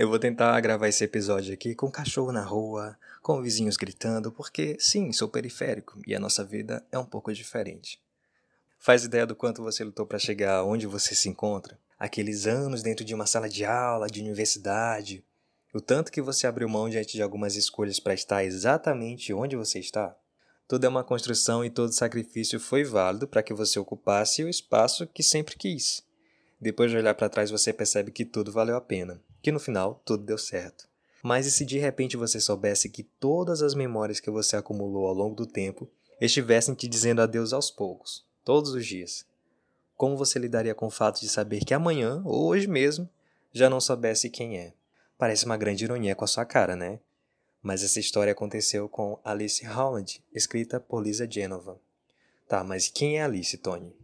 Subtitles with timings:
[0.00, 4.74] Eu vou tentar gravar esse episódio aqui com cachorro na rua, com vizinhos gritando, porque
[4.80, 8.00] sim, sou periférico e a nossa vida é um pouco diferente.
[8.78, 11.78] Faz ideia do quanto você lutou para chegar onde você se encontra?
[11.98, 15.22] Aqueles anos dentro de uma sala de aula, de universidade,
[15.74, 19.80] o tanto que você abriu mão diante de algumas escolhas para estar exatamente onde você
[19.80, 20.16] está?
[20.66, 25.06] Tudo é uma construção e todo sacrifício foi válido para que você ocupasse o espaço
[25.06, 26.02] que sempre quis.
[26.58, 30.00] Depois de olhar para trás, você percebe que tudo valeu a pena que no final
[30.04, 30.88] tudo deu certo.
[31.22, 35.14] Mas e se de repente você soubesse que todas as memórias que você acumulou ao
[35.14, 35.88] longo do tempo
[36.20, 39.26] estivessem te dizendo adeus aos poucos, todos os dias?
[39.96, 43.08] Como você lidaria com o fato de saber que amanhã, ou hoje mesmo,
[43.52, 44.72] já não soubesse quem é?
[45.18, 47.00] Parece uma grande ironia com a sua cara, né?
[47.62, 51.78] Mas essa história aconteceu com Alice Holland, escrita por Lisa Genova.
[52.48, 53.94] Tá, mas quem é Alice, Tony?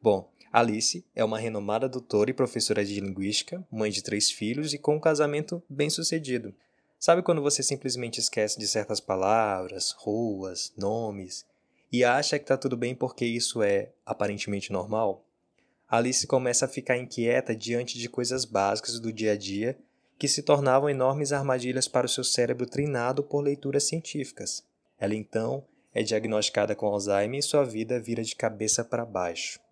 [0.00, 4.78] Bom, Alice é uma renomada doutora e professora de linguística, mãe de três filhos e
[4.78, 6.54] com um casamento bem-sucedido.
[6.96, 11.44] Sabe quando você simplesmente esquece de certas palavras, ruas, nomes
[11.90, 15.24] e acha que está tudo bem porque isso é aparentemente normal?
[15.90, 19.76] Alice começa a ficar inquieta diante de coisas básicas do dia a dia
[20.16, 24.62] que se tornavam enormes armadilhas para o seu cérebro treinado por leituras científicas.
[25.00, 29.63] Ela então é diagnosticada com Alzheimer e sua vida vira de cabeça para baixo.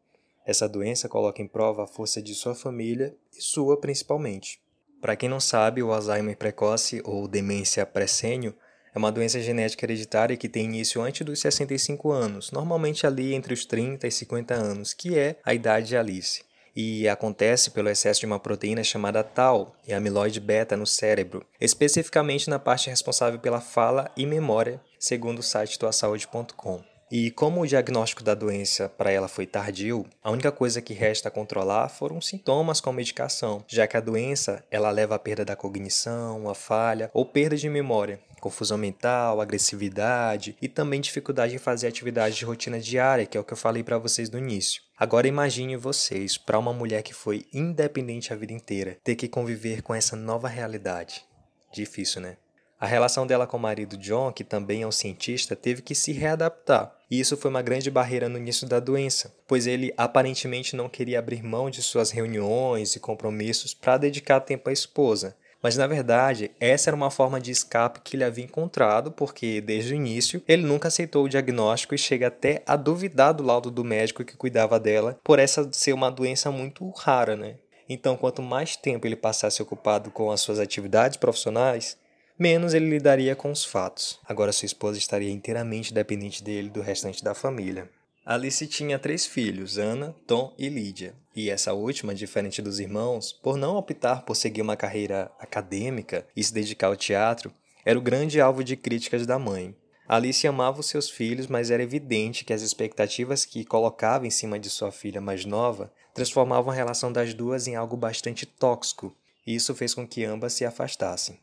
[0.46, 4.60] Essa doença coloca em prova a força de sua família e sua principalmente.
[5.00, 8.54] Para quem não sabe, o Alzheimer precoce ou demência pré-sênio
[8.94, 13.54] é uma doença genética hereditária que tem início antes dos 65 anos, normalmente ali entre
[13.54, 16.44] os 30 e 50 anos, que é a idade de Alice.
[16.74, 22.48] E acontece pelo excesso de uma proteína chamada tau e amiloide beta no cérebro, especificamente
[22.48, 26.91] na parte responsável pela fala e memória, segundo o site tuasaude.com.
[27.14, 31.30] E como o diagnóstico da doença para ela foi tardio, a única coisa que resta
[31.30, 36.48] controlar foram sintomas com medicação, já que a doença ela leva à perda da cognição,
[36.48, 42.38] a falha ou perda de memória, confusão mental, agressividade e também dificuldade em fazer atividades
[42.38, 44.80] de rotina diária, que é o que eu falei para vocês no início.
[44.96, 49.82] Agora imagine vocês, para uma mulher que foi independente a vida inteira, ter que conviver
[49.82, 51.26] com essa nova realidade.
[51.74, 52.38] Difícil, né?
[52.82, 56.10] A relação dela com o marido John, que também é um cientista, teve que se
[56.10, 56.92] readaptar.
[57.08, 61.20] E isso foi uma grande barreira no início da doença, pois ele aparentemente não queria
[61.20, 65.36] abrir mão de suas reuniões e compromissos para dedicar tempo à esposa.
[65.62, 69.92] Mas na verdade, essa era uma forma de escape que ele havia encontrado, porque desde
[69.92, 73.84] o início ele nunca aceitou o diagnóstico e chega até a duvidar do laudo do
[73.84, 77.54] médico que cuidava dela, por essa ser uma doença muito rara, né?
[77.88, 81.96] Então, quanto mais tempo ele passasse ocupado com as suas atividades profissionais,
[82.42, 84.18] menos ele lidaria com os fatos.
[84.28, 87.88] Agora sua esposa estaria inteiramente dependente dele e do restante da família.
[88.26, 91.14] Alice tinha três filhos, Ana, Tom e Lídia.
[91.36, 96.42] E essa última, diferente dos irmãos, por não optar por seguir uma carreira acadêmica e
[96.42, 97.52] se dedicar ao teatro,
[97.84, 99.72] era o grande alvo de críticas da mãe.
[100.08, 104.58] Alice amava os seus filhos, mas era evidente que as expectativas que colocava em cima
[104.58, 109.14] de sua filha mais nova transformavam a relação das duas em algo bastante tóxico,
[109.46, 111.38] e isso fez com que ambas se afastassem.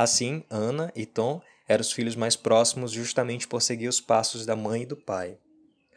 [0.00, 4.56] Assim, Ana e Tom eram os filhos mais próximos justamente por seguir os passos da
[4.56, 5.36] mãe e do pai.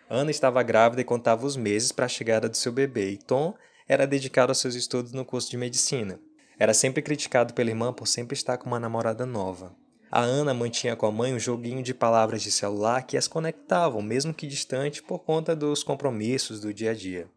[0.09, 3.53] Ana estava grávida e contava os meses para a chegada do seu bebê, e Tom
[3.87, 6.19] era dedicado aos seus estudos no curso de medicina.
[6.59, 9.73] Era sempre criticado pela irmã por sempre estar com uma namorada nova.
[10.11, 14.01] A Ana mantinha com a mãe um joguinho de palavras de celular que as conectavam,
[14.01, 17.29] mesmo que distante, por conta dos compromissos do dia a dia.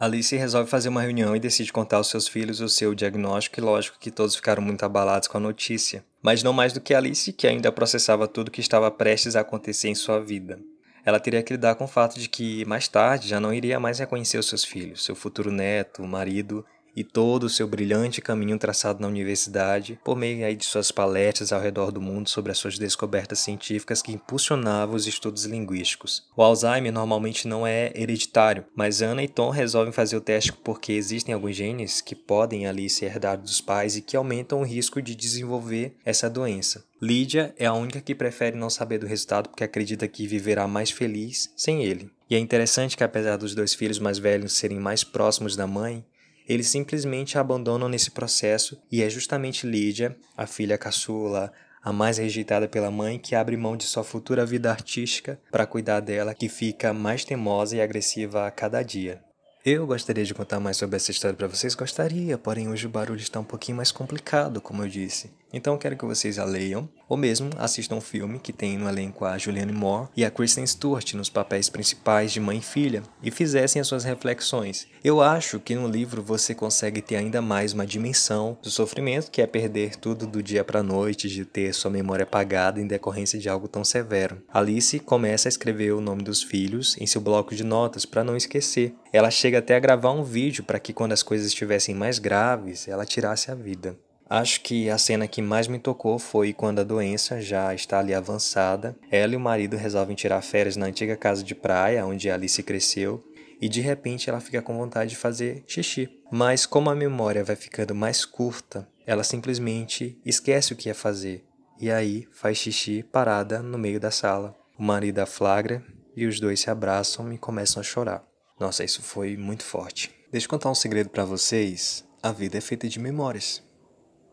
[0.00, 3.62] Alice resolve fazer uma reunião e decide contar aos seus filhos o seu diagnóstico, e
[3.62, 6.02] lógico que todos ficaram muito abalados com a notícia.
[6.22, 9.88] Mas não mais do que Alice, que ainda processava tudo que estava prestes a acontecer
[9.88, 10.58] em sua vida.
[11.04, 13.98] Ela teria que lidar com o fato de que, mais tarde, já não iria mais
[13.98, 19.00] reconhecer os seus filhos, seu futuro neto, marido e todo o seu brilhante caminho traçado
[19.00, 22.78] na universidade, por meio aí de suas palestras ao redor do mundo sobre as suas
[22.78, 26.24] descobertas científicas que impulsionavam os estudos linguísticos.
[26.36, 30.92] O Alzheimer normalmente não é hereditário, mas Ana e Tom resolvem fazer o teste porque
[30.92, 35.00] existem alguns genes que podem ali ser herdados dos pais e que aumentam o risco
[35.00, 36.84] de desenvolver essa doença.
[37.00, 40.90] Lídia é a única que prefere não saber do resultado porque acredita que viverá mais
[40.90, 42.10] feliz sem ele.
[42.28, 46.04] E é interessante que, apesar dos dois filhos mais velhos serem mais próximos da mãe,
[46.52, 52.18] eles simplesmente a abandonam nesse processo e é justamente Lídia, a filha caçula, a mais
[52.18, 56.48] rejeitada pela mãe, que abre mão de sua futura vida artística para cuidar dela, que
[56.48, 59.22] fica mais teimosa e agressiva a cada dia.
[59.64, 63.20] Eu gostaria de contar mais sobre essa história para vocês, gostaria, porém hoje o barulho
[63.20, 65.30] está um pouquinho mais complicado, como eu disse.
[65.52, 69.24] Então quero que vocês a leiam, ou mesmo assistam um filme que tem no elenco
[69.24, 73.30] a Julianne Moore e a Kristen Stewart nos papéis principais de mãe e filha, e
[73.30, 74.86] fizessem as suas reflexões.
[75.02, 79.42] Eu acho que no livro você consegue ter ainda mais uma dimensão do sofrimento, que
[79.42, 83.38] é perder tudo do dia para a noite, de ter sua memória apagada em decorrência
[83.38, 84.42] de algo tão severo.
[84.52, 88.36] Alice começa a escrever o nome dos filhos em seu bloco de notas para não
[88.36, 88.94] esquecer.
[89.12, 92.86] Ela chega até a gravar um vídeo para que quando as coisas estivessem mais graves,
[92.86, 93.96] ela tirasse a vida.
[94.30, 98.14] Acho que a cena que mais me tocou foi quando a doença já está ali
[98.14, 98.96] avançada.
[99.10, 103.24] Ela e o marido resolvem tirar férias na antiga casa de praia, onde Alice cresceu,
[103.60, 106.08] e de repente ela fica com vontade de fazer xixi.
[106.30, 111.44] Mas como a memória vai ficando mais curta, ela simplesmente esquece o que ia fazer.
[111.80, 114.54] E aí faz xixi parada no meio da sala.
[114.78, 115.84] O marido a flagra
[116.14, 118.24] e os dois se abraçam e começam a chorar.
[118.60, 120.14] Nossa, isso foi muito forte.
[120.30, 122.04] Deixa eu contar um segredo para vocês.
[122.22, 123.68] A vida é feita de memórias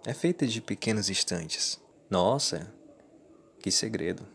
[0.05, 1.79] é feita de pequenos instantes.
[2.09, 2.73] Nossa,
[3.59, 4.25] que segredo.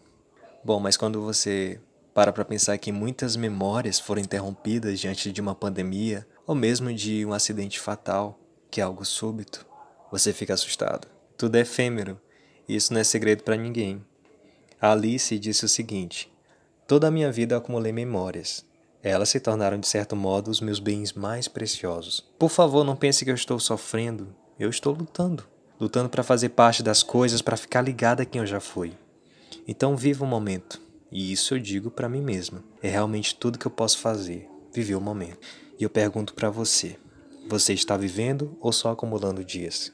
[0.65, 1.81] Bom, mas quando você
[2.15, 7.25] para para pensar que muitas memórias foram interrompidas diante de uma pandemia ou mesmo de
[7.25, 8.39] um acidente fatal,
[8.71, 9.67] que é algo súbito,
[10.11, 11.09] você fica assustado.
[11.39, 12.21] Tudo é efêmero,
[12.69, 14.05] e isso não é segredo para ninguém.
[14.81, 16.31] A Alice disse o seguinte:
[16.87, 18.65] Toda a minha vida acumulei memórias.
[19.03, 22.21] Elas se tornaram de certo modo os meus bens mais preciosos.
[22.39, 24.37] Por favor, não pense que eu estou sofrendo.
[24.59, 25.52] Eu estou lutando
[25.83, 28.93] lutando para fazer parte das coisas, para ficar ligada a quem eu já fui.
[29.67, 30.81] Então viva o momento.
[31.11, 32.63] E isso eu digo para mim mesma.
[32.81, 35.41] É realmente tudo que eu posso fazer, viver o momento.
[35.77, 36.97] E eu pergunto para você:
[37.49, 39.91] você está vivendo ou só acumulando dias?